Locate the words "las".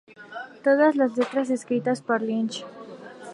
0.95-1.15